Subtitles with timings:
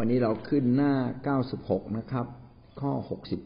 [0.00, 0.94] วันนี้เราขึ้นหน้า
[1.44, 2.26] 96 นะครับ
[2.80, 2.92] ข้อ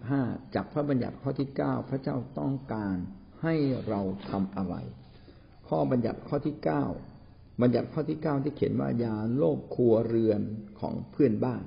[0.01, 2.97] 65 จากพระบัญญัติข้อที่ 9 พระเจ้าต้องการ
[3.43, 3.55] ให้
[3.89, 4.75] เราทำอะไร
[5.69, 6.57] ข้อบัญญัติข้อที่
[7.09, 10.43] 9 บัญญัติข้อที่ 9 ที่เขียนว่าอย่าโลภครัวเรือน
[10.81, 11.65] ของเพื่อนบ้าน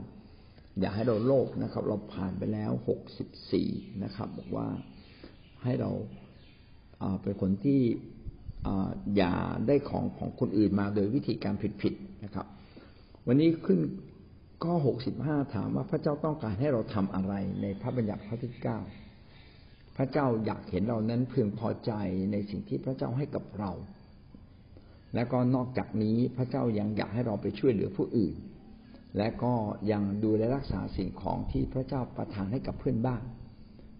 [0.79, 2.71] อย่าให้เราโลภนะครับ เราผ่านไปแล้ว
[3.37, 4.67] 64 นะครับ บอกว่า
[5.63, 5.91] ให้เรา
[7.21, 7.81] เป็นคนที่
[9.17, 9.33] อย่า
[9.67, 12.45] ได้ของของคนอื่นมาโดยวิธีการผิดๆนะครับ
[13.27, 13.79] วันนี้ขึ้น
[14.63, 18.79] ข้อหกสิบห้าถามว่าพระเจ้าต้องการให้เราทำอะไรในพระบัญญัติข้อที่เก้า
[19.97, 21.91] พระเจ้าอยากเห็นเรานั้นพึงพอใจ
[22.31, 23.71] ในสิ่งที่พระเจ้าให้กับเรา
[25.15, 28.35] และก็นอกจากนี้พระเจ้ายังอยากให้เราไปช่วยเหลือผู้อื่น
[29.17, 29.53] และก็
[29.91, 33.23] ยังดูแลรักษาสิ่งของที่พระเจ้าประทานให้กับเพื่อนบ้าน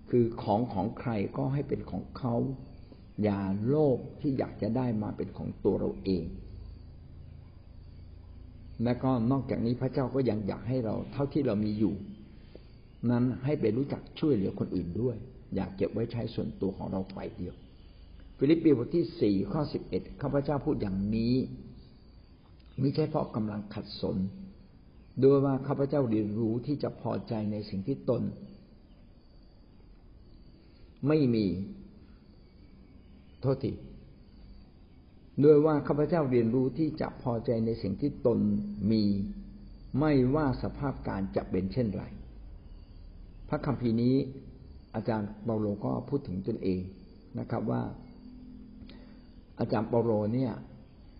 [0.10, 2.36] คือของของใครก็ให้เป็นของเขา
[3.24, 6.26] อย่าโลภที่อยากจะได้มาเป็นของตัวเราเอง
[8.84, 11.94] และก็นอกจากนี้พระเจ้าก็ยังอยากให้เราเท่าที่เรามีอยู่
[13.12, 15.16] นั้นให้ไปรู้จักช่วยเหลือคนอื่นด้วย
[15.56, 17.56] อยากเก็บไว้ใช้ส่วนตัวของเราฝ่ายเดียว
[18.38, 21.36] ฟิลิปปีบทที่สี่ข้อสิบเอ็ดข้าพเจ้าพูดอย่างนี้
[22.80, 24.18] ไม่ใช่เพราะกำลังขัดสน
[25.24, 28.22] ด้วยว่าข้าพเจ้าเรียนรู้ที่จะพอใจในสิ่งที่ตน
[31.08, 31.46] ไม่มี
[33.42, 33.72] โทษที
[35.44, 38.40] ด้วยว่าข้าพเจ้าเรียนรู้ที่จะพอใจในสิ่งที่ตน
[38.92, 39.04] มี
[40.00, 42.04] ไม่ว่าสภาพการจะเป็นเช่นไร
[43.50, 44.16] พระคัมภีนี้
[44.96, 46.82] อาจารย์เปาโลก็พูดถึงตนเอง
[47.40, 47.82] นะครับว่า
[49.60, 50.54] อาจารย์เปาโลเนี่ย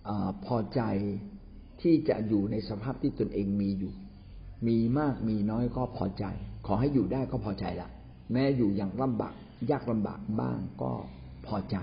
[0.08, 0.10] อ
[0.46, 0.82] พอใจ
[1.82, 3.94] ที่จะอยู่ในสภาพที่ตนเองมีอยู่
[4.68, 6.26] มีมากมีน้อยก็พอใจ
[6.66, 7.90] ขอให้อยู่ได้ก็พอใจละ
[8.32, 9.34] แม้อยู่อย่างลำบาก
[9.72, 10.92] ยากลำบากบ้างก็
[11.48, 11.76] พอใจ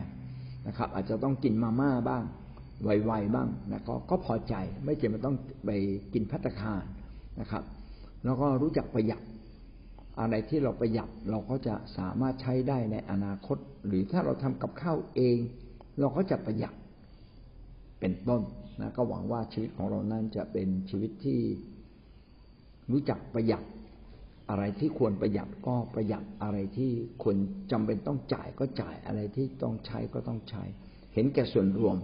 [0.67, 2.25] นะครับ อาจจะต้องกินมาม่าบ้าง
[2.85, 5.71] ไวๆบ้างนะก็ก็พอใจไม่จำเป็นต้องไป
[6.13, 6.83] กินพัตคาร
[7.41, 7.63] นะครับ
[8.25, 9.23] แล้วก็รู้จักประหยัด
[10.21, 15.39] อะไรที่เราประหยัดเราก็จะสามารถใช้ได้ในอนาคต หรือถ้าเราทำกับข้าวเอง
[15.99, 16.75] เราก็จะประหยัด
[18.01, 18.43] เป็นต้น
[18.81, 21.41] นะก็หวังว่าชีวิตของเรานั้นจะเป็นชีวิตที่
[22.91, 23.63] รู้จักประหยัด
[24.51, 26.91] อะไรที่ควรประหยัดก็ประหยัดอะไรที่
[27.23, 27.37] ควร
[27.73, 30.63] จำเป็นต้องจ่ายก็จ่ายอะไรที่ต้องใช้ก็ต้องใช้
[31.15, 31.97] เห็นแก่ส่วนรวม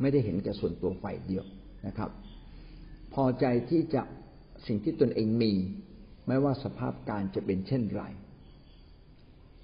[0.00, 1.44] ไม่ได้เห็นแก่ส่วนตัวฝ่ายเดียว
[1.86, 2.10] นะครับ
[3.14, 4.02] พอใจที่จะ
[4.66, 5.52] สิ่งที่ตนเองมี
[6.26, 8.02] ไม่ว่าสภาพการจะเป็นเช่นไร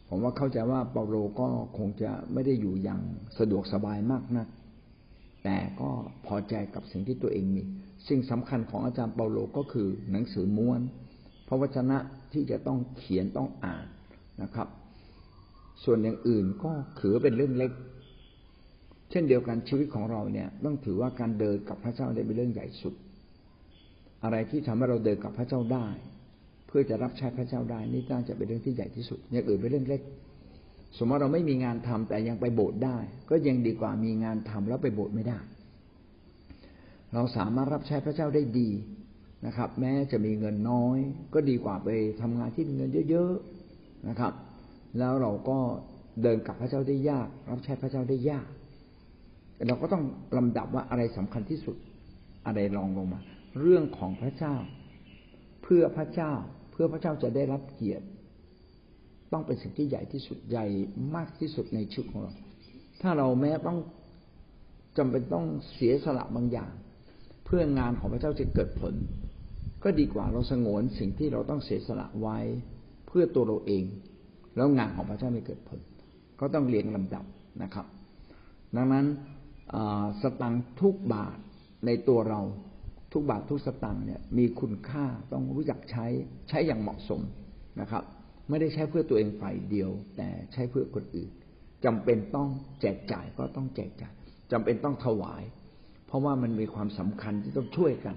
[0.08, 1.48] ผมว่าเข้าใจว่าเปาโลก็
[1.78, 3.00] คงจะไม่ได้อยู่อย่าง
[3.38, 4.48] สะดวกสบายมากนัก
[5.44, 5.90] แต่ก็
[6.26, 7.62] พอใจกับสิ่งที่ตัวเองมี
[8.08, 10.80] สิ่งสำคัญของอาจารย์เปาโลก็คือหนังสือม้วน
[11.48, 11.98] พระวจนะ
[12.32, 13.86] ที่จะต้องเขียนต้องอ่าน
[14.42, 14.68] นะครับ
[15.84, 17.72] ส่วนอย่างอื่นก็ถือเป็นเรื่องเล็ก
[19.10, 22.94] เช่นเดียวกันชีวิตของเราเนี่ย ต้องถือว่าการเดินกับพระเจ้าเป็นเรื่องใหญ่สุด
[24.24, 25.88] อะไรที่ทำให้เราเดินกับพระเจ้าได้
[26.66, 30.02] เพื่อจะรับใช้พระเจ้าได้นี่น่าจะเป็นเรื่องที่ใหญ่ที่สุด อย่างอื่นเป็นเรื่องเล็ก
[30.98, 32.98] สมมติเราไม่มีงานทำแต่ยังไปโบสถ์ได้
[33.30, 35.38] ก็ยังดีกว่ามีงานทำแล้วไปโบสถ์ไม่ได้
[37.14, 38.68] เราสามารถรับใช้พระเจ้าได้ดี
[39.46, 40.98] นะครับ แม้จะมีเงินน้อย
[41.34, 41.88] ก็ดีกว่าไป
[42.20, 44.32] ทำงานที่มีเงินเยอะๆนะครับ
[44.98, 45.58] แล้วเราก็
[46.22, 48.48] เดินกับพระเจ้าได้ยาก รับใช้พระเจ้าได้ยาก
[49.68, 50.04] เราก็ต้อง
[50.36, 51.76] ลำดับว่าอะไรสำคัญที่สุด
[52.46, 53.20] อะไรรองลงมา
[53.60, 54.56] เรื่องของพระเจ้า
[55.62, 56.32] เพื่อพระเจ้า
[56.72, 58.06] เพื่อพระเจ้าจะได้รับเกียรติ
[59.32, 60.66] ต้องเป็นสิ่งที่ใหญ่ที่สุดใหญ่
[61.16, 62.32] มากที่สุดในชีวิตของเรา
[63.02, 63.78] ถ้าเราแม้ต้อง
[64.98, 66.72] จำเป็นต้องเสียสละบางอย่าง
[67.44, 68.94] เพื่องานของพระเจ้าจะเกิดผล
[69.84, 72.38] ก็ดีกว่าเราสงวนสิ่งที่เราต้องเสียสละไว้
[73.06, 73.84] เพื่อตัวเราเอง
[74.56, 75.80] แล้วงานของพระเจ้าไม่เกิดผล
[76.40, 77.24] ก็ต้องเรียงลำดับ
[77.62, 77.86] นะครับ
[78.76, 79.06] ดังนั้น
[80.22, 81.38] สตังทุกบาท
[81.86, 82.40] ในตัวเรา
[83.12, 86.06] ทุกบาททุกสตังเนี่ยมีคุณค่าต้องรู้จักใช้
[86.48, 87.20] ใช้อย่างเหมาะสม
[87.80, 88.02] นะครับ
[88.48, 91.30] ไม่ได้ใช้เพื่อตัวเองฝ่ายเดียว แต่ใช้เพื่อคนอื่น
[91.84, 92.48] จำเป็นต้อง
[92.80, 94.12] แจกจ่ายก็ต้องแจกจ่าย
[94.52, 95.42] จำเป็นต้องถวาย
[96.06, 98.16] เพราะว่ามันมีความสำคัญที่ต้องช่วยกัน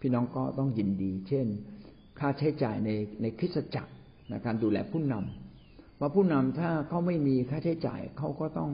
[0.00, 1.46] พี่น้องก็ต้องยินดี เช่น
[2.18, 2.90] ค่าใช้จ่ายใน
[3.22, 3.92] ในคริสตจักร
[4.28, 8.70] ในการดูแลผู้นำว่าผู้นำถ้าเขาไม่มีค่าใช้จ่ายเขาก็ต้อง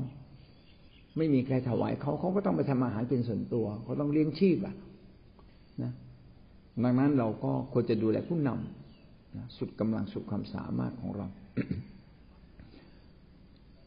[1.17, 4.75] ไม่มีใครถวายเขาเขาก็ต้องไปทำอาหารเป็นส่วนตัวเขาต้องเลี้ยงชีพอะ
[5.83, 5.93] นะ
[6.83, 11.27] ดังนั้นเราก็ควรจะดูแลผู้นำนะสุดกำลังสุดความสามารถของเรา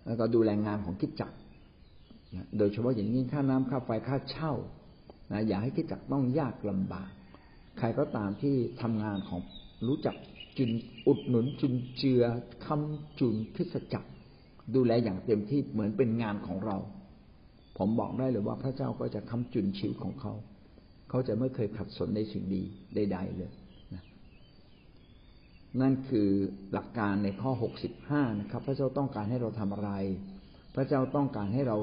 [0.06, 1.36] แล้วก็ดูแลงานของคิดจักร
[2.58, 4.54] โดยเฉพาะอย่างนี้ค่าน้ำค่าไฟค่าเช่า
[5.32, 7.10] นะอย่าให้คิดจักต้องยากลำบาก
[7.80, 9.42] ใครก็ตามที่ทำงานของ
[9.88, 10.16] รู้จัก
[10.58, 10.72] จุน
[11.08, 12.24] อุดหนุนจุนเจือ
[12.66, 14.10] คำจุนคิสจักร
[14.76, 16.78] ดูแลอย่างเต็มที่เหมือนเป็นงานของเรา
[17.78, 20.34] ผมบอกได้เลยว่าพระเจ้าก็จะคำจุนชีวิตของเขา
[21.10, 22.62] เขาจะไม่เคยขัดสนในสิ่งดี
[22.96, 23.52] ใดๆเลย
[25.82, 26.30] นั่นคือ
[26.74, 29.92] หลักการในข้อหกสิบห้านะครับ พระเจ้าต้องการให้เราทำอะไร
[30.76, 31.78] พระเจ้าต้องการให้เรา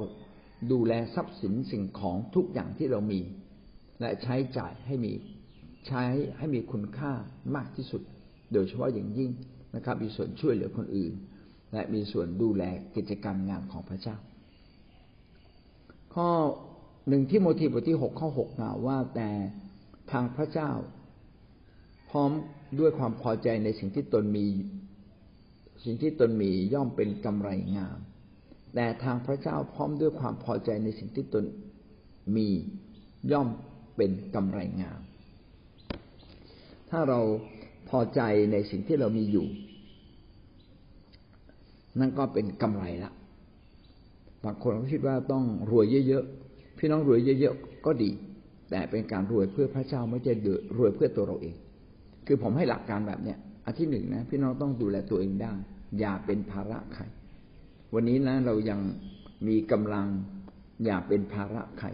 [0.73, 3.21] ดูแลทรัพย์สินสิ่งของทุกอย่างที่เรามี
[4.01, 5.13] และใช้จ่ายให้มี
[5.87, 6.05] ใช้
[6.39, 7.13] ให้มีคุณค่า
[7.57, 8.03] มากที่สุด
[8.53, 9.31] โดยเฉพาะอย่างยิ่ง
[9.75, 11.13] นะครับ มีส่วนช่วยเหลือคนอื่น
[11.73, 12.63] และมีส่วนดูแล
[12.97, 14.17] กิจกรรมงานของพระเจ้า
[16.15, 16.31] ข้อ
[17.09, 19.31] หนึ่งที่โมทีบทที่หกข้อหกกล่าวว่าแต่
[20.13, 20.71] ทางพระเจ้า
[22.11, 22.31] พร้อม
[22.79, 24.47] ด้วยความพอใจในสิ่งที่ตนมี
[25.85, 27.99] สิ่งที่ตนมีย่อมเป็นกำไรงาม
[28.75, 31.45] แต่ทางพระเจ้าพร้อมด้วยความพอใจในสิ่งที่ตน
[32.37, 32.49] มี
[33.33, 33.49] ย่อม
[33.97, 35.01] เป็นกำไรงาม
[36.91, 37.21] ถ้าเรา
[37.89, 38.21] พอใจ
[38.53, 39.47] ในสิ่งที่เรามีอยู่
[42.01, 43.13] นั่นก็เป็นกำไรละ
[44.45, 48.11] บางคนก็คิดว่าต้องรวยเยอะๆพี่น้องรวยเยอะๆก็ดี
[48.71, 50.33] แต่เป็นการรวยเพื่อพระเจ้าไม่ใช่
[50.79, 51.55] รวยเพื่อตัวเราเอง
[52.27, 55.53] คือผมให้หลักการแบบเนี้ยอันที่หนึ่งนะ พี่น้องต้องดูแลตัวเองได้
[55.99, 57.03] อย่าเป็นภาระใคร
[57.95, 58.81] วันนี้นะเรายัง
[59.49, 60.07] มีกำลัง
[60.85, 61.89] อย่าเป็นภาระใคร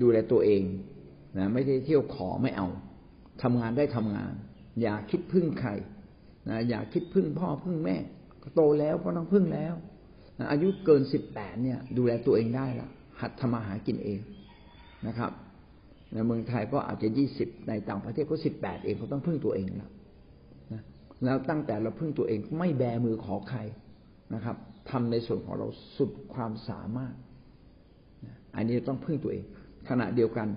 [0.00, 0.62] ดูแลตัวเอง
[1.38, 2.68] นะไม่ได้เที่ยวขอไม่เอา
[3.42, 4.32] ทำงานได้ทำงาน
[4.82, 5.70] อย่าคิดพึ่งใคร
[6.48, 7.96] นะอย่าคิดพึ่งพ่อพึ่งแม่
[8.54, 9.74] โตแล้วก็ต้องพึ่งแล้ว
[10.50, 12.88] อายุเกินสิบแปดเนี่ย ดูแลตัวเองได้ละ
[13.20, 14.20] หัดทำมาหากินเอง
[15.06, 15.30] นะครับ
[16.12, 19.90] ในเมืองไทยก็อาจจะยี่สิบในต่างประเทศก็สิบแปดเองเขาต้องพึ่งตัวเองแล้ว
[20.72, 20.82] นะ
[21.24, 23.58] แล้วตั้งแต่เราพึ่งตัวเองไม่แบมือขอใคร
[24.34, 24.56] นะครับ
[24.90, 25.66] ทำในส่วนของเรา
[25.96, 27.14] สุดความสามารถ
[28.56, 29.44] อันนี้ต้องพึ่งตัวเอง
[29.88, 30.48] ขณะเดียวกัน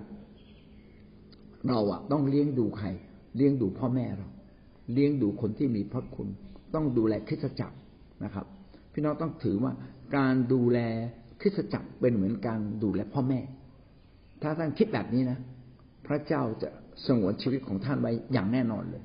[1.68, 2.88] เราอะต้องเลี้ยงดูใคร
[3.36, 4.28] เลี้ยงดูพ่อแม่เรา
[4.92, 6.28] เลี้ยงดูคนที่มีพระคุณ
[6.74, 7.76] ต้องดูแลคริสจักร
[8.24, 8.46] นะครับ
[8.92, 9.72] พี่น้องต้องถือว่า
[10.16, 10.78] การดูแล
[11.40, 13.40] คริสจักรเป็นเหมือนการดูแลพ่อแม่
[14.42, 15.38] ถ้าท่านคิดแบบนี้นะ
[16.06, 16.68] พระเจ้าจะ
[17.06, 19.02] สงวนชีวิตของท่านไว้อย่างแน่นอนเลย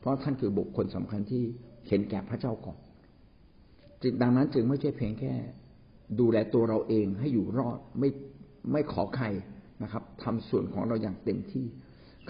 [0.00, 1.42] เพราะท่านคือบุคคลสำคัญที่
[1.88, 2.78] เห็นแก่พระเจ้าก่อน
[4.02, 5.34] จึงดังนั้นจึงไม่ใช่เพียงแค่
[6.20, 8.08] ดูแลตัวเราเองให้อยู่รอดไม่
[8.72, 9.26] ไม่ขอใคร
[9.82, 11.66] นะครับทำส่วนของเราอย่างเต็มที่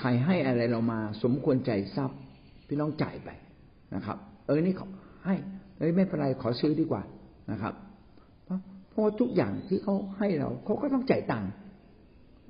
[0.00, 2.18] ใครให้อะไรเรามา สมควรใจทรัพย์
[2.68, 3.30] พี่น้องจ่ายไป
[3.94, 4.16] นะครับ
[4.46, 4.86] เออนี่ขอ
[5.26, 5.34] ให้
[5.78, 7.02] เอ้ยไม่เป็นไรขอซื้อดีกว่า
[7.50, 7.74] นะครับ
[8.44, 8.58] เพราะ
[8.90, 11.50] เพราะทุกอย่างที่เขาให้เราเขาก็ต้องจ่ายตังค์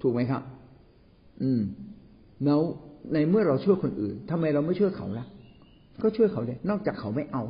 [0.00, 0.42] ถูกไหมครับ
[1.42, 1.60] อืม
[2.44, 2.60] แล้ว
[3.12, 5.26] ในเมื่อเราช่วยคนอื่นทำไมเราไม่ช่วยเขาล่ะ
[6.02, 7.42] ก็ช่วยเขาเลยนอกจากเขาไม่เอา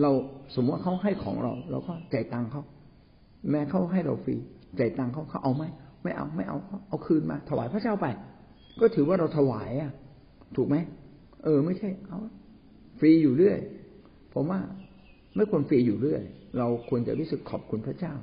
[0.00, 0.10] เรา
[0.54, 2.62] สมมติว่าเขาให้ของเรา เราก็จ่ายตังค์เขา
[3.50, 4.36] แม้เขาให้เราฟรี
[4.78, 5.64] จ่ายตังค์เขาเขาเอาไหม
[6.02, 6.58] ไม่เอาไม่เอา
[6.88, 8.06] เอาคืนมา ถวายพระเจ้าไป
[8.80, 9.92] ก็ถือว่าเราถวายอะ
[10.56, 10.76] ถูกไหม
[11.44, 12.18] เออ ไม่ใช่ เอา
[12.98, 13.58] ฟรีอยู่เรื่อย
[14.32, 14.60] ผมว่า
[15.36, 16.22] ไม่ควรฟรีอยู่เรื่อย
[16.58, 18.14] เราควรจะรู้สึกขอบคุณพระเจ้า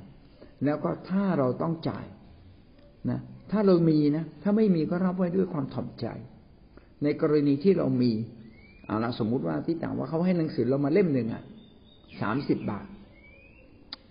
[0.64, 2.06] แล้วก็ถ้าเราต้องจ่าย
[3.10, 3.20] นะ
[3.50, 6.06] ถ้าเรามีนะถ้าไม่มีก็รับไว้ด้วยความถ่อมใจ
[7.02, 8.12] ในกรณีที่เรามี
[8.86, 11.42] เอาละสมมุติว่าที่ต่างว่าเขาให้หนังสือเรามาเล่มหนึ่งอะ
[12.20, 12.86] สามสิบบาท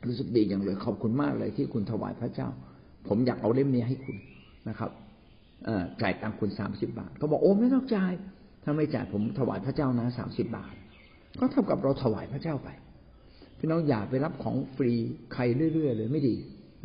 [0.08, 2.50] รู้สึกดีอย่างเลยขอบคุณมากเลยที่คุณถวายพระเจ้า
[3.08, 4.16] ผมอยากเอาเล่มนี้ให้คุณ
[4.70, 4.92] นะครับ
[6.02, 8.14] จ่ายตังคุณสามสิบบาทเขาบอกโอ้ไม่ต้องจ่าย
[8.64, 10.74] ถ้าไม่จ่ายผมถวายพระเจ้านะสามสิบบาท
[11.40, 12.70] ก็เท่ากับเราถวายพระเจ้าไป
[13.58, 14.92] พี่น้องอย่าไปรับของฟรี
[15.34, 15.42] ใคร
[15.74, 16.36] เรื่อยๆเลยไม่ดี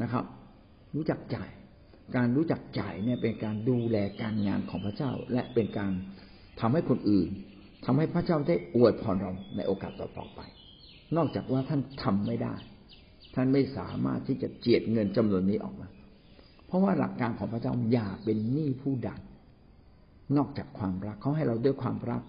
[0.02, 0.25] นะครับ
[0.96, 1.49] รู้จักจ่าย
[2.17, 5.93] การรู้จักจ่ายเนี่ยเป็นการดูแลการงานของพระเจ้า และเป็นการ
[6.60, 7.29] ทำให้คนอื่น
[7.84, 10.41] ทำให้พระเจ้าได้อวยพรเราในโอกาสต่อๆไป
[11.17, 12.55] นอกจากว่าท่านทำไม่ได้
[13.34, 15.89] ท่านไม่สามารถที่จะเจียดเงินจำนวนนี้ออกมา
[16.70, 19.10] เพราะว่าหลักการของพระเจ้าอย่าเป็นหนี้ผู้ใด
[20.36, 22.22] นอกจากความรักเขาให้เราด้วยความรัก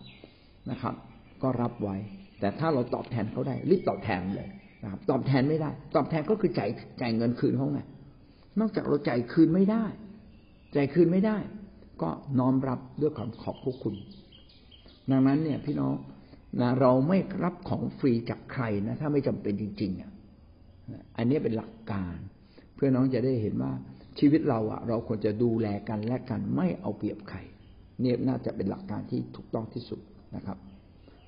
[0.72, 0.96] นะครับ
[1.42, 1.98] ก็รับไว้
[2.40, 4.50] แต่ถ้าเราตอบแทนเขาได้รีบตอบแทนเลย
[4.84, 6.70] นะครับ ตอบแทนไม่ได้ ตอบแทนก็คือจ่าย
[7.02, 7.82] จ่ายเงินคืนเขาไง
[8.60, 9.86] นอกจากเราจ่ายคืนไม่ได้
[10.76, 11.38] จ่ายคืนไม่ได้
[12.02, 13.96] ก็น้อมรับด้วยความขอบพระคุณ
[15.12, 15.94] ดังนั้นเนี่ย พี่น้อง
[16.62, 20.12] นะเราไม่รับของฟรีจากใครนะถ้าไม่จำเป็นจริงๆอะ
[21.18, 22.18] อันนี้เป็นหลักการ
[22.76, 23.72] เพื่อน้องจะได้เห็นว่า
[24.20, 27.40] ชีวิตเราอะเราควรจะดูแลกันและกันไม่เอาเปรียบใคร
[28.02, 30.00] เนี่ยน่าจะเป็นหลักการที่ถูกต้องที่สุด
[30.36, 30.58] นะครับ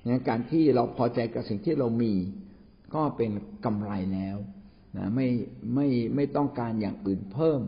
[0.06, 2.12] งั้นการที่เราพอใจกับสิ่งที่เรามี
[2.94, 3.30] ก็เป็น
[3.64, 4.36] กำไรแล้ว
[4.96, 5.28] นะไม่
[5.74, 7.60] ไม่ไม่ต้องการอย่างอื่นเพิ่ม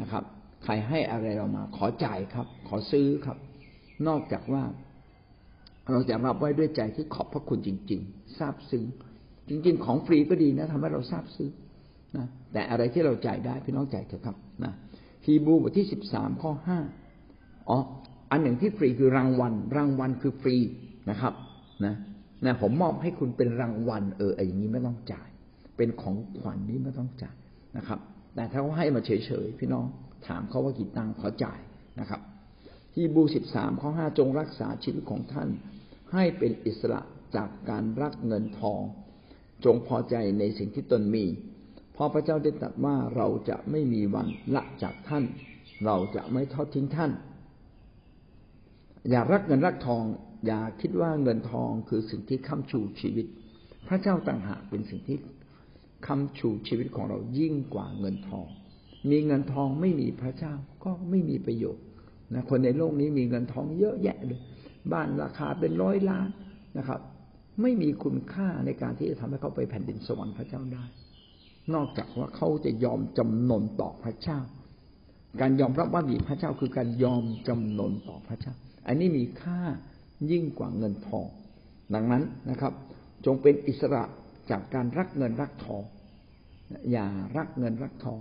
[0.00, 0.24] นะครับ
[0.64, 3.38] ใครให้อะไรเรามา ขอจ่ายครับ ขอซื้อครับ
[4.06, 4.62] นอกจากว่า
[5.90, 8.84] เราจะรับไว้ด้วยใจที่ขอบพระคุณจริงๆซาบซึ้ง
[9.48, 11.50] จริง ๆ ของฟรีก็ดีนะทำให้เราซาบซึ้ง
[12.16, 14.72] นะแต่อะไรที่เราจ่ายได้พี่น้องจ่ายเถอะครับนะ
[15.26, 16.78] ฮีบูบทที่สิบสามข้อห้า
[17.70, 17.78] อ๋อ
[18.30, 20.56] อันหนึ่งที่ฟรีคือรางวัล รางวัลคือฟรี
[21.10, 21.32] นะครับ
[21.84, 21.94] นะ
[22.44, 25.28] นะผมมอบให้คุณเป็นรางวัล เออไอ้อย่างนี้ไม่ต้องจ่าย
[25.76, 27.36] เป็นของขวัญนี้ไม่ต้องจ่าย
[27.76, 27.98] นะครับ
[28.34, 29.10] แต่ถ้าเขาให้มาเฉ
[29.44, 29.84] ยๆพี่น้อง
[30.26, 31.60] ถามเขาว่ากี่ตังค์เขอจ่าย
[32.00, 32.20] นะครับ
[32.94, 35.48] ฮีบูสิบสามข้อห้าจงรักษาชีวิตของท่าน
[36.12, 37.00] ให้เป็นอิสระ
[37.36, 38.80] จากการรักเงินทอง
[39.64, 41.24] จงพอใจในสิ่งที่ตนมี
[41.96, 45.24] พราะพระเจ้าได้ตรัสว่าเราจะไม่มีวันละจากท่าน
[45.84, 47.12] เราจะไม่ทอดทิ้งท่าน
[49.10, 50.04] อย่ารักเงินรักทอง
[50.46, 53.26] อย่าคิดว่าเงินทองคือสิ่งที่ค้ำชูชีวิต
[53.88, 55.18] พระเจ้าต่างหากเป็นสิ่งที่
[56.06, 58.46] ค้ำชูชีวิตของเรายิ่งกว่าเงินทอง
[59.10, 61.84] มีเงินทองไม่มีพระเจ้าก็ไม่มีประโยชน์
[62.34, 64.40] นะคนในโลกนี้มีเงินทองเยอะแยะเลย
[64.92, 66.28] บ้านราคาเป็นร้อยล้าน
[66.78, 67.00] นะครับ
[67.62, 70.84] ไม่มีคุณค่าในการที่จะทำให้เขาไปแผ่นดินสวรรค์พระเจ้าได้
[71.74, 74.40] นอกจากว่าเขาจะยอมจำนนต่อพระเจ้า
[75.40, 78.54] การยอมรับว่ามีพระเจ้าคือการยอมจำนนต่อพระเจ้า
[78.86, 79.60] อันนี้มีค่า
[80.30, 81.26] ยิ่งกว่าเงินทอง
[81.94, 82.72] ดังนั้นนะครับ
[83.26, 84.04] จงเป็นอิสระ
[84.50, 85.82] จากการรักเงินรักทอง
[86.92, 87.06] อย่า
[87.36, 88.20] รักเงินรักทอง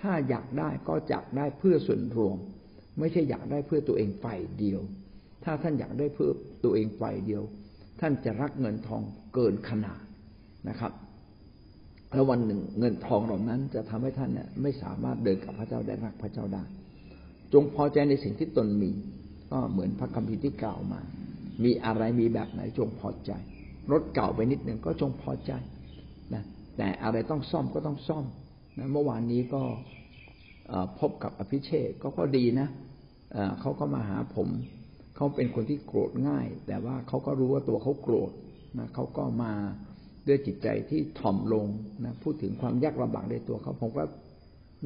[0.00, 2.36] ถ้าอยากได้ก็อยากได้เพื่อส่วนรวม
[2.98, 4.80] ไม่ใช่อยากได้เพื่อตัวเองฝ่ายเดียว
[5.44, 6.30] ถ้าท่านอยากได้เพื่อ
[6.64, 7.42] ตัวเองฝ่ายเดียว
[8.00, 9.02] ท่านจะรักเงินทอง
[9.34, 10.00] เกินขนาด
[10.68, 10.92] นะครับ
[12.12, 16.64] แล้ววันหนึ่งเงินทองเหล่านั้นจะทำให้ท่านเนี่ยไม่สามารถเดินกับพระเจ้าได้รักพระเจ้าได้
[17.52, 18.90] จงพอใจในสิ่งที่ตนมี
[19.52, 21.00] ก็เหมือนพระคัมภีร์ที่กล่าวมา
[21.64, 23.32] มีอะไรมีแบบไหนจงพอใจ
[23.92, 25.52] รถเก่าไปนิดหนึ่งก็จงพอใจ
[26.34, 26.42] นะ
[26.76, 28.24] แต่อะไรต้องซ่อมก็ต้องซ่อม
[28.78, 29.62] นะเมื่อวานนี้ก็
[30.98, 32.68] พบกับอภิเชษก็ก็ดีนะ
[33.60, 34.48] เขาก็มาหาผม
[35.16, 38.32] เขาเป็นคนที่โกรธง่าย แต่ว่าเขาก็รู้ว่าตัวเขาโกรธ
[38.78, 39.52] นะเขาก็มา
[40.28, 41.66] ด้วยจิตใจที่ถ่อมลง
[42.04, 44.04] นะพูดถึงความยากลำบากในตัวเขาผมก็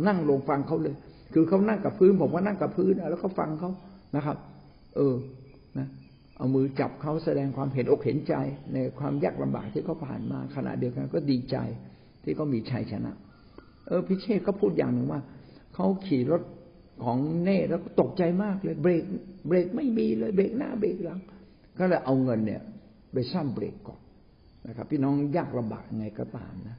[0.07, 0.95] นั่งลงฟังเขาเลย
[1.35, 3.71] คือเขานั่งกับพื้น ผมก็นั่งกับพื้นแล้วก็ฟังเขา
[4.17, 4.37] นะครับ
[4.97, 5.15] เออ
[5.79, 5.89] นะ
[6.37, 8.35] เอามือจับเขาแสดงความเห็นอกเห็นใจ
[8.73, 11.57] ในความยากลำบากที่เขาผ่านมาขณะเดียวกันก็ดีใจ
[12.23, 13.13] ที่เขามีชัยชนะ
[13.87, 15.21] เออพิเชษก็พูดอย่างหนึ่งว่า
[15.75, 16.43] เขาขี่รถ
[17.05, 19.05] ของเน่แล้วก็ตกใจมากเลยเบรก
[19.49, 21.21] เบรกไม่มีเลยเบรกหน้าเบรกหลัง
[21.79, 22.63] ก็เลยเอาเงินเนี่ย
[23.13, 24.01] ไปซ่อมเบรกก่อน
[24.69, 26.77] นะครับ พี่น้องยากลำบากยังไงก็ตามนะ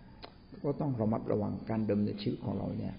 [0.64, 2.94] ก็ต้องระมัดระวังการดำเนินชีวิตของเราเนี่ย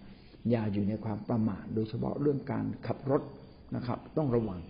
[0.50, 3.23] อย่าอยู่ในความประมาทโดยเฉพาะเรื่องการขับรถ
[3.76, 4.61] นะครับ ต้องระวัง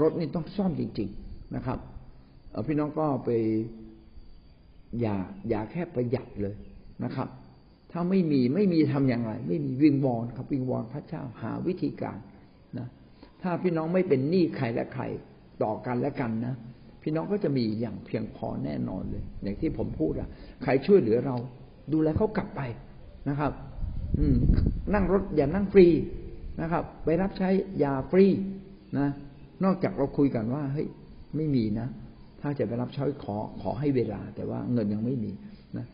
[0.00, 1.78] รถนี่ต้องซ่อมจริง ๆนะครับ
[2.66, 3.30] พี่น้องก็ไป
[5.00, 5.14] อย่า
[5.48, 6.54] อย่าแค่ประหยัดเลย
[7.04, 7.28] นะครับ
[7.92, 12.18] ถ้าไม่มีไม่มีทำอย่างไรไม่มีวิงวอนครับวิงวอนพระเจ้าหาวิธีการ
[12.78, 12.88] นะ
[13.42, 15.04] ถ้าพี่น้องไม่เป็นหนี้ใครและใคร
[15.62, 16.54] ต่อกันและกันนะ
[17.02, 20.28] พี่น้องก็จะมีอย่างเพียงพอแน่นอนเลย อย่างที่ผมพูดอะ
[20.62, 21.36] ใครช่วยเหลือเรา
[21.92, 22.60] ดูแลเขากลับไป
[23.28, 23.52] นะครับ
[24.18, 24.36] อืม
[24.94, 25.86] นั่งรถอย่านั่งฟรี
[26.60, 27.48] นะครับ ไปรับใช้
[27.82, 28.26] ยาฟรี
[28.98, 29.08] นะ
[29.64, 30.88] นอกจากเราคุยกันว่าเฮ้ย
[31.36, 31.88] ไม่มีนะ
[32.40, 35.30] ถ้าจะไปรับใช้ขอขอให้เวลา แต่ว่าเงินยังไม่มี
[35.76, 35.86] นะ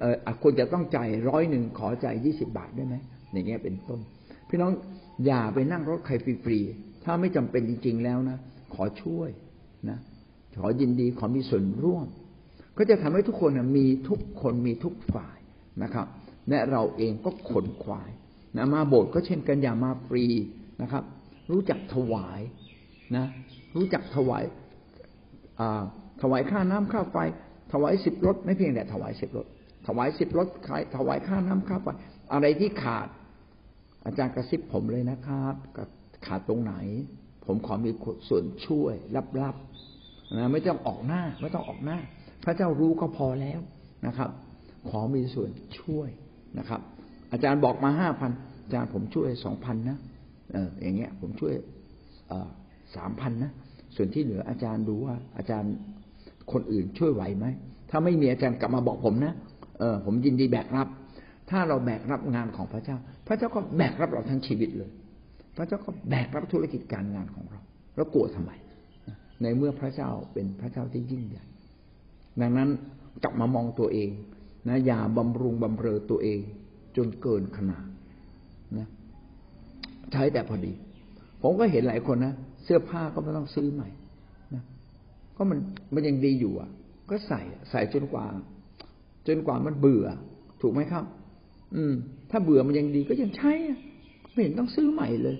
[0.00, 2.96] เออควรจะต้องจ่ายร้อยหนึ่งขอจ่ายยี่สิบาทได้ไหม
[3.32, 4.00] อย่างเงี้ยเป็นต้น
[4.48, 4.72] พี่น้อง
[5.26, 6.14] อย่าไปนั่งรถใคร
[6.44, 8.38] ฟรีๆถ้าไม่จำเป็นจริง ๆ แล้วนะ
[8.74, 9.30] ขอช่วย
[9.90, 9.98] นะ
[10.58, 12.06] ขอยินดีขอมีส่วนร่วม
[12.78, 15.38] ก็จะทำให้ทุกคนมีทุกคนมีทุกฝ่าย
[15.82, 16.06] นะครับ
[16.48, 18.10] และเราเองก็ขนขวาย
[18.56, 20.24] นะมาโบสถ์ก็เช่นกันอย่ามาฟรี
[20.82, 21.04] นะครับ
[21.50, 22.40] รู้จักถวาย
[23.16, 23.26] นะ
[23.76, 24.44] รู้จักถวาย
[26.22, 27.16] ถวายค่าน้ำค่าไฟ
[27.72, 29.46] ถวายสิบรถไม่เพียงแต่ถวายสิบรถ
[29.86, 31.86] ถวายสิบรถขายถวายค่าน้ำค่าไฟ
[32.32, 33.08] อะไรที่ขาด
[34.06, 35.54] อาจารย์กระซิบผมเลยนะครับ
[36.26, 36.74] ขาดตรงไหน
[37.46, 37.90] ผมขอมี
[38.28, 39.56] ส่วนช่วยรับ
[40.38, 41.98] นะไม่ต้องออกหน้า ไม่ต้องออกหน้า
[42.44, 43.60] พระเจ้ารู้ก็พอแล้ว
[44.06, 44.30] นะครับ
[44.88, 46.08] ขอมีส่วนช่วย
[46.58, 46.80] นะครับ
[47.32, 48.32] อาจารย์บอกมาห้าพัน
[48.62, 49.98] อาจารย์ผมช่วยสองพันนะ
[50.52, 51.54] เอออย่างเงี้ย ผมช่วย
[52.96, 53.52] สามพันนะ
[53.96, 55.72] ส่วนที่เหลืออาจารย์ดูว่า อาจารย์
[56.52, 57.46] คนอื่นช่วยไหวไหม
[57.90, 59.34] ถ้าไม่มีอาจารย์กลับมาบอกผมนะ
[59.78, 60.88] เออผมยินดีแบกรับ
[61.50, 62.96] ถ้าเราแบกรับงานของพระเจ้า
[63.26, 64.90] พระเจ้าก็แบกรับเราทั้งชีวิตเลย
[65.56, 67.60] พระเจ้าก็แบกรับธุรกิจการงานของเรา
[67.96, 68.52] แล้วกลัวทำไม
[69.42, 71.44] ในเมื่อพระเจ้าเป็นพระเจ้าที่ยิ่งใหญ่
[72.40, 72.68] ดังนั้น
[73.22, 74.10] กลับมามองตัวเอง
[74.68, 76.40] นะอย่าบำรุงบำเรอตัวเอง
[76.96, 77.84] จนเกินขนาด
[78.78, 78.88] นะ
[80.12, 80.72] ใช้แต่พอดี
[81.42, 83.88] ผมก็เห็นหลายคนนะเสื้อผ้าก็ไม่ต้องซื้อใหม่
[84.54, 84.62] นะ
[85.36, 85.58] ก็มัน
[85.94, 86.70] มันยังดีอยู่อะ
[87.10, 88.26] ก็ใส่ใส่จนกว่า
[89.28, 90.06] จนกว่ามันเบื่อ
[90.60, 91.04] ถูกไหมครับ
[91.76, 91.94] อืม
[92.30, 93.52] ถ้าเบื่อมันยังดีก็ยังใช้
[94.32, 95.36] ไม่เห็นต้องซื้อใหม่เลย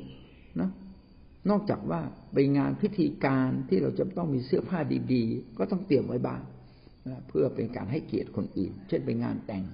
[0.60, 0.68] นะ
[1.48, 2.00] นอกจากว่า
[2.32, 4.80] ไปงานพิธีการที่เราจะต้องมีเสื้อผ้า
[5.12, 6.40] ดีๆ ก็ต้องเตรียมไว้บ้าง
[7.28, 9.64] เพื่อเป็นการให้เกียรติคนอื่น เช่นเป็นงานแต่ง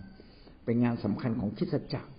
[0.65, 2.11] เป็นงานสำคัญของคิดจักร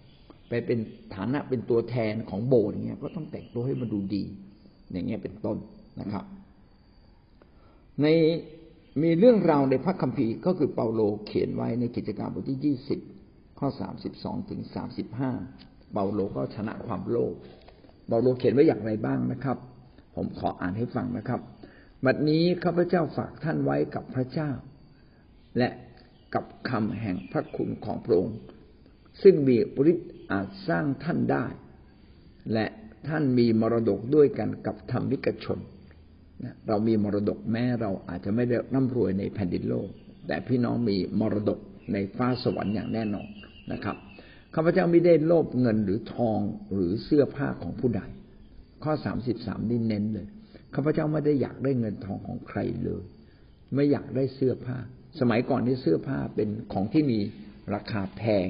[0.49, 0.79] ไปเป็น
[1.15, 4.23] ฐานะเป็นตัวแทนของโบสถ์เงี้ยก็ต้องแต่งตัวให้มันดูดี
[4.91, 5.57] อย่างเงี้ยเป็นต้น
[6.01, 6.25] นะครับ
[8.01, 8.05] ใน
[9.01, 12.99] มีเรื่องราวในพระคัมภีร์ก็คือเปาโลเขียนไว้ในกิจการบทที่ยี่สิบ
[13.59, 15.31] ข้อสามสิบสองถึงสามสิบห้า
[15.93, 17.33] เปาโลก็ชนะความโลภ
[18.07, 19.57] เปาโลเขียนไว้อย่างไรบ้างนะครับ
[20.15, 21.41] ผมขออ่านให้ฟังนะครับ
[22.05, 24.49] บัดนี้ข้าพเจ้าฝากท่านไว้กับพระเจ้า
[25.57, 25.69] และ
[26.35, 28.37] กับคำแห่งพระคุณของพระองค์
[29.23, 29.57] ซึ่งมี
[29.91, 31.45] ฤทธิ์อาจสร้างท่านได้
[32.53, 32.65] และ
[33.07, 35.59] ท่านมีมรดกด้วยกันกับธรรมิกชน
[36.67, 39.89] เรามีมรดกแม้เราอาจจะไม่ได้ร่ำรวยในแผ่นดินโลก
[40.27, 41.59] แต่พี่น้องมีมรดก
[41.93, 43.27] ในฟ้าสวรรค์อย่างแน่นอน
[43.71, 43.97] นะครับ
[44.55, 46.39] ข้าพเจ้าไม่ได้โลภเงินหรือทอง
[46.73, 48.01] หรือเสื้อผ้าของผู้ใด
[48.83, 50.27] ข้อสามสิบสามนี่เน้นเลย
[50.75, 53.03] ข้าพเจ้าไม่ได้อยากได้เงินทองของใครเลย
[53.75, 54.77] ไม่อยากได้เสื้อผ้า
[55.19, 57.19] สมัยก่อนที่เสื้อผ้าเป็นของที่มี
[57.73, 58.47] ราคาแพง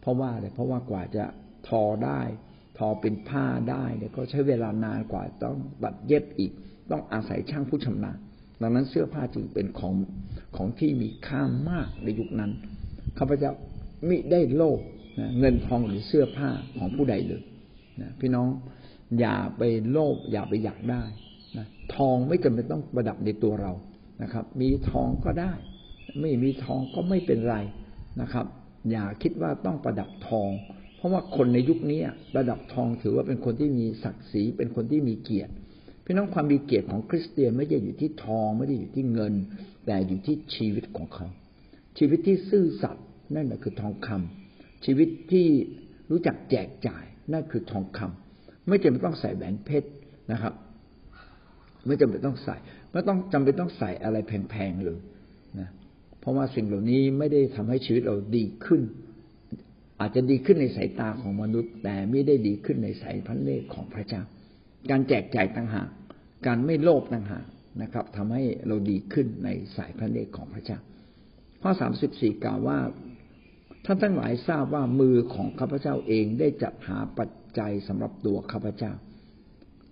[0.00, 1.24] เพราะว่าอะไร เพราะว่ากว่าจะ
[1.68, 2.20] ทอได้
[2.78, 6.52] ทอเป็นผ้าได้เนี่ยก็ใช้เวลานานกว่าต้องบัดเย็บอีก
[6.90, 8.16] ต้องอาศัยช่างผู้ชำนาญ
[8.60, 9.94] ดังนั้นเสื้อผ้าจึงเป็นของ
[10.56, 12.52] ของที่มีค่ามากในยุคนั้น
[13.18, 13.52] ข้าพเจ้า
[14.08, 14.78] มิได้โลภ
[15.38, 17.42] เงินทองหรือเสื้อผ้าของผู้ใดเลย
[18.00, 18.48] นะพี่น้อง
[19.20, 21.02] อย่าไปโลภอย่าไปอยากได้
[21.56, 23.72] นะทองไม่จำเป็นต้องประดับในตัวเรา
[24.22, 25.52] นะครับ มีทองก็ได้
[26.20, 27.56] ไม่มีทองก็ไม่เป็นไร
[28.20, 28.46] นะครับ
[28.90, 30.50] อย่าคิดว่าต้องประดับทอง
[30.96, 32.00] เพราะว่าคนในยุคนี้
[32.34, 35.52] ประดับทองถือว่าเป็นคนที่มีศักดิ์ศรีเป็นคนที่มีเกียรติ
[36.04, 39.34] พี่น้องความมีเกียรติของคริสเตียนไม่ได้อยู่ที่ทองไม่ได้อยู่ที่เงิน
[39.86, 41.26] แต่อยู่ที่ชีวิตของเขา
[41.98, 44.39] ชีวิตที่ซื่อสัตย์นั่นแหละคือทองคำ
[44.84, 45.46] ชีวิตที่
[46.10, 49.88] รู้จักแจกจ่ายนั่นคือทองคำไม่จำเป็นต้องใส่แหวนเพชร
[50.32, 50.54] นะครับ
[51.86, 52.56] ไม่จำเป็นต้องใส่
[52.92, 54.98] ไม่ต้องจำเป็นต้องใส่อะไรแพงๆเลย
[55.58, 55.68] นะ
[56.20, 58.82] เพราะว่าสิ่งเหล่านี้ไม่ได้ทำให้ชีวิตเราดีขึ้น
[60.00, 64.22] อาจจะดีขึ้นในสายตาของมนุษย์ แต่ไม่ได้ดีขึ้นในสายพันเนตรของพระเจ้า
[64.90, 65.88] การแจกจ่ายต่างหาก
[66.46, 67.44] การไม่โลภต่างหาก
[67.82, 70.78] นะครับทำให้เราดีขึ้นในสายพระเนตรของพระเจ้า
[71.62, 72.78] ข้อสามสิบสี่กล่าวว่า
[73.84, 78.92] ท่านทั้งหลายทราบว่ามือของข้าพเจ้าเองได้จัดหาปัจจัยสำหรับตัวข้าพเจ้า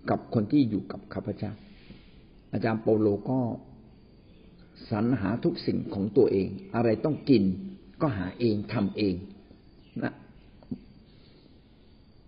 [0.09, 1.51] กับคนที่อยู่กับข้าพเจ้า
[2.53, 3.39] อาจารย์เปโลก็
[4.91, 7.43] สรรหาทุกสิ่งของตัวเอง อะไรต้องกิน
[8.01, 9.15] ก็หาเองทำเอง
[10.03, 10.13] นะ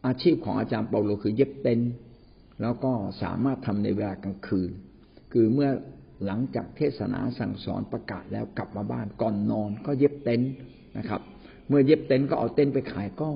[0.06, 1.80] อาชีพของอาจารย์เปาโลคือเย็บเต็น
[2.62, 4.72] แล้วก็สามารถทำในเวลากลางคืน
[5.32, 5.70] คือเมื่อ
[6.26, 10.42] หลังจากเทศนาสั่งสอนประกาศแล้วกลับมาบ้านก่อนนอนก็เย็บเต็น
[10.98, 11.22] นะครับ
[11.72, 13.30] เมื่อเย็บเต็นก็เอาเต็นไปขายก็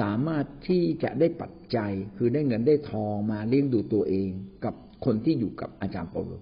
[0.00, 4.30] สามารถที่จะได้ปัจจัยคือได้เงินได้ทองมาเลี้ยงดูตัวเอง
[4.64, 6.32] กับคนที่อยู่กับอาจารย์เปาโล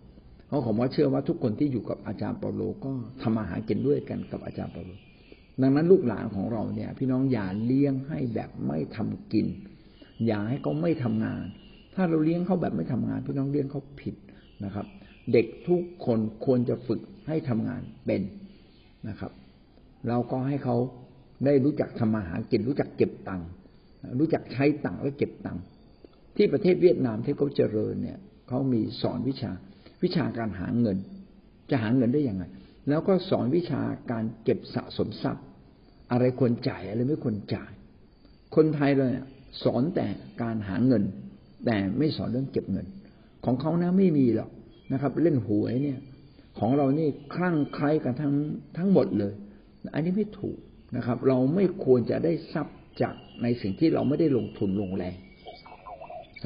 [0.46, 4.90] เพราะผมว่าเชื่อว่าทุกคนที่อยู่กับอาจารย์เปาโลก็ทำมาหากินด้วยกันกับอาจารย์เปาโล
[5.62, 9.46] ดังนั้นลูกหลานของเราเนี่ย พี่น้องอย่าเลี้ยงให้แบบไม่ทำกิน
[10.26, 11.42] อย่าให้เขาไม่ทำงาน
[11.94, 14.14] ถ้าเราเลี้ยงเขาแบบไม่ทำงาน พี่น้องเลี้ยงเขาผิด
[14.64, 14.86] นะครับ
[15.32, 18.22] เด็กทุกคนควรจะฝึกให้ทำงานเป็น
[19.08, 19.32] นะครับ
[20.08, 20.76] เราก็ให้เขา
[21.44, 23.48] ได้รู้จักทำมาหากินรู้จักเก็บตังค์
[24.18, 25.62] รู้จักใช้ตังค์และเก็บตังค์
[26.36, 29.52] ที่ประเทศเวียดนามที่เขาเจริญเนี่ยเขามีสอนวิชา
[30.02, 30.96] วิชาการหาเงิน
[31.70, 32.44] จะหาเงินได้ยังไง
[32.88, 35.44] แล้วก็สอนวิชาการเก็บสะสมทรัพย์
[36.12, 37.72] อะไรควรจ่ายอะไรไม่ควรจ่าย
[38.56, 39.12] คนไทยเลย
[39.64, 40.06] สอนแต่
[40.42, 41.02] การหาเงิน
[41.66, 42.86] แต่ไม่สอนเรื่องเก็บเงิน
[43.44, 44.50] ของเขานะไม่มีหรอก
[44.92, 45.98] นะครับ เล่นหวยเนี่ย
[46.58, 48.34] ของเรานี่คลั่งใครกันทั้ง
[48.76, 49.32] ทั้งหมดเลย
[49.94, 50.58] อันนี้ไม่ถูก
[50.96, 55.14] นะครับ เราไม่ควรจะได้ทรัพย์จากในสิ่งที่เราไม่ได้ลงทุนลงแรง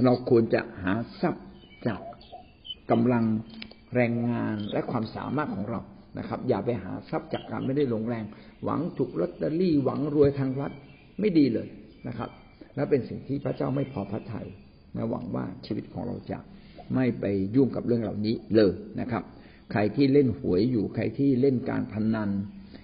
[0.05, 1.47] เราควรจะหาทรัพย์
[1.87, 2.01] จาก
[2.91, 3.25] กำลัง
[3.95, 5.81] แรงงานและความสามารถของเรา
[6.19, 8.25] นะครับ อย่าไปหาทรัพย์จากการไม่ได้ลงแรง
[8.65, 10.73] หวังถูกลอตเตอรี่หวังรวยทางรัฐ
[11.21, 11.69] ไม่ดีเลย
[12.09, 12.31] นะครับ
[12.75, 14.49] และเป็นสิ่งที่พระเจ้าไม่พอพระทัย
[14.97, 16.39] นะหวังว่าชีวิตของเราจะ
[16.95, 17.25] ไม่ไป
[17.55, 19.23] ยุ่งกับเรื่องเหล่านี้เลยนะครับ
[19.73, 22.31] ใครที่เล่นหวยอยู่ใครที่เล่นการพนัน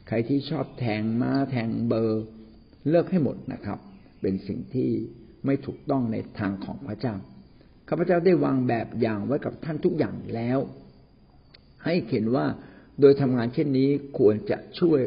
[0.09, 2.25] ใครที่ชอบแทงม้าแทงเบอร์
[2.89, 3.79] เลิกให้หมดนะครับ
[4.21, 4.91] เป็นสิ่งที่
[5.47, 7.15] ไม่ถูกต้องในทางของพระเจ้า
[7.89, 10.59] ข้าพเจ้าได้วางแบบอย่างไว้กับท่านทุกอย่างแล้ว
[11.85, 12.47] ให้เห็นว่า
[13.01, 15.01] โดยทำงานเช่นนี้ควรจะช่วย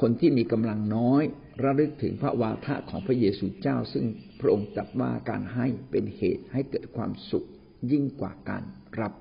[0.00, 1.22] คนที่มีกำลังน้อย
[1.64, 4.04] ระลึกถึงพระวาทะของพระเยซูเจ้า ซึ่ง
[4.40, 7.46] พระองค์ตรัสว่าการให้เป็นเหตุให้เกิดความสุข
[7.92, 8.62] ยิ่งกว่าการ
[9.00, 9.12] รับ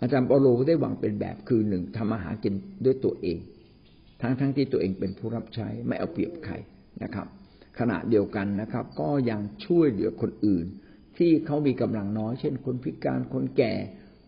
[0.00, 3.38] อาจารย์เปโลได้วางเป็นแบบคือหนึ่งทำอาหารกินด้วยตัวเอง
[4.22, 6.54] ทั้งทั้งที่ตัวเองเป็นผู้รับใช้ไม่เอาเปรียบใคร
[7.02, 7.26] นะครับ
[7.78, 10.66] ขณะเดียวกันนะครับ ก็ยังช่วยเหลือคนอื่น
[11.18, 13.74] ที่เขามีกำลังน้อย เช่น คนพิการคนแก่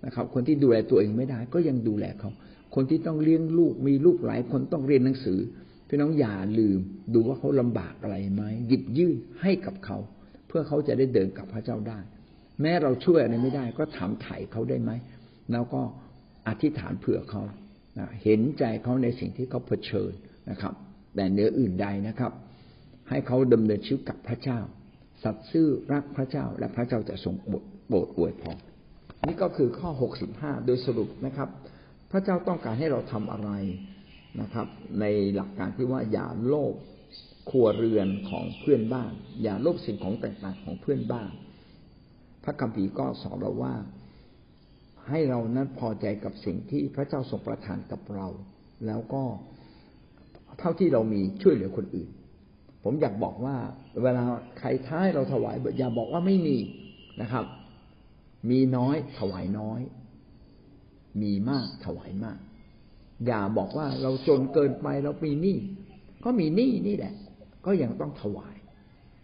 [0.04, 2.30] นะครับ คนที่ดูแลตัวเองไม่ได้ ก็ยังดูแลเขา
[2.74, 5.38] คนที่ต้องเลี้ยงลูกมีลูกหลายคนต้องเรียนหนังสือ
[5.88, 6.78] พี่น้องอย่าลืม
[7.14, 9.98] ดูว่าเขาลำบากอะไรไหมหยิบยื่นให้กับเขา
[10.48, 11.98] เพื่อเขาจะได้เดินกับพระเจ้าได้
[12.60, 14.90] แม้เราช่วยอะไรไม่ได้ ก็ถามไถ่เขาได้ไหม
[15.52, 15.82] แล้วก็
[16.48, 17.42] อธิษฐานเผื่อเขา
[18.22, 20.12] เห็นใจเขาในสิ่งที่เขาเผชิญ
[20.50, 20.74] นะครับ
[21.14, 22.32] แต่เนื้ออื่นใดนะครับ
[23.08, 24.58] ให้เขาดำเนินชีวิตกับพระเจ้า
[25.22, 27.34] สัตซ์ซื่อรักพระเจ้าและพระเจ้าจะทรง
[27.86, 28.56] โปรดอวยพร
[29.26, 31.48] นี่ก็คือข้อหกสิบห้าโดยสรุปนะครับ
[32.10, 33.50] พระเจ้าต้องการให้เราทำอะไร
[34.40, 34.66] นะครับ
[35.00, 36.74] ในหลักการที่ว่าอย่าโลภ
[37.50, 41.30] ครัวเรือนของเพื่อนบ้าน อย่าโลภสิ่งของต่างๆของเพื่อนบ้าน
[42.44, 43.74] พระคัมภีร์ก็สอนเราว่า
[45.08, 48.26] ให้เรานั้นพอใจกับสิ่งที่พระเจ้าทรงประทานกับเรา
[48.86, 49.22] แล้วก็
[50.58, 52.08] เท่าที่เรามีช่วยเหลือคนอื่น
[52.84, 53.56] ผมอยากบอกว่า
[54.02, 54.24] เวลา
[54.58, 56.56] ใครท้ายเราถวายอย่าบอกว่าไม่มี
[57.22, 57.44] นะครับ
[58.50, 59.80] มีน้อยถวายน้อย
[61.22, 62.38] มีมากถวายมาก
[63.26, 65.58] อย่าบอกว่าเราจนเกินไปเรามีหนี้
[66.24, 67.14] ก็มีหนี้นี่แหละ
[67.66, 68.54] ก็ยังต้องถวาย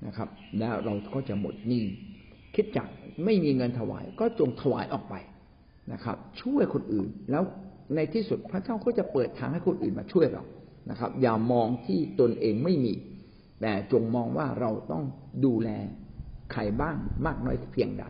[0.06, 1.84] นะครับ แล้วเราก็จะหมดหนี้
[2.54, 2.88] คิดจัก
[3.24, 5.14] ไม่มีเงินถวายก็จงถวายออกไป
[5.92, 7.42] นะครับ ช่วยคนอื่น แล้ว
[7.94, 10.44] ในที่สุดพระเจ้าก็จะเปิดทางให้คนอื่นมาช่วยเรา
[10.90, 12.94] นะครับ อย่ามองที่ตนเองไม่มี
[13.60, 15.04] แต่จงมองว่าเราต้อง
[15.44, 15.68] ดูแล
[16.52, 18.04] ใครบ้างมากน้อยเพียงใด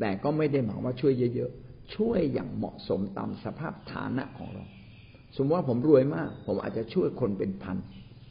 [0.00, 4.64] แต่ก็ไม่ได้หมายว่าช่วยเยอะๆ ช่วยอย่างเหมาะสมตามสภาพฐานะของเรา
[5.36, 7.76] สมมติว่าผมรวยมาก ผมอาจจะช่วยคนเป็นพัน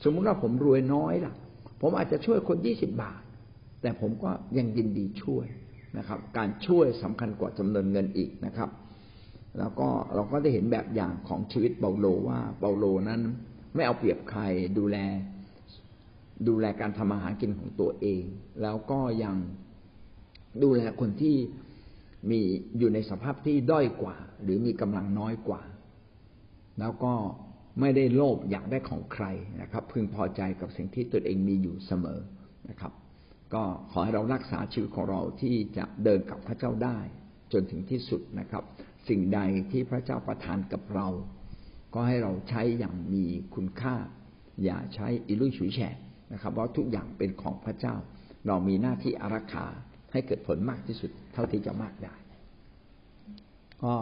[0.04, 1.34] สมมติว่าผมรวยน้อยล่ะ
[1.82, 3.22] ผมอาจจะช่วยคนยี่สิบบาท
[3.82, 5.46] แต่ผมก็ยังยินดีช่วย
[5.98, 8.70] นะครับ การช่วยสำคัญกว่าจำนวนเงินอีกนะครับ
[9.60, 13.22] แล้วก็เราก็ได้เห็นแบบอย่างของชีวิตเปาโลว่าเปาโลนั้น
[13.76, 14.42] ไม่เอาเปรียบใคร
[14.78, 14.98] ดูแล
[16.48, 18.24] ดูแลการทำอาหารกินของตัวเอง
[18.62, 19.36] แล้วก็ยัง
[20.64, 21.38] ดูแลคนที่
[22.30, 22.42] มี
[22.78, 25.62] อยู่ในสภาพที่ด้อยกว่า หรือมีกำลังน้อยกว่า
[26.80, 27.14] แล้วก็
[27.80, 29.26] ไม่ได้โลภอยากได้ของใคร
[29.62, 32.20] นะครับ พึงพอใจกับสิ่งที่ตนเองมีอยู่เสมอ
[32.70, 32.92] นะครับ
[33.54, 37.00] ก็ขอให้เรารักษาชีวิตของเราที่จะเดินกับพระเจ้าได้
[37.54, 38.64] จนถึงที่สุดนะครับ
[39.10, 39.40] สิ่งใด
[39.72, 41.08] ที่พระเจ้าประทานกับเรา
[41.94, 43.96] ก็ให้เราใช้อย่างมีคุณค่า
[44.64, 45.96] อย่าใช้อิรุยฉุยแฉก
[46.34, 47.96] นะครับเพราะทุกอย่างเป็นของพระเจ้า
[48.48, 49.66] เรามีหน้าที่อารักขา
[50.12, 52.16] ให้เกิดผลมากที่สุด เท่าที่จะมากได้
[53.84, 53.94] ก็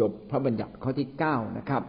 [0.00, 1.82] จบพระบัญญัติข้อที่เก้านะครับ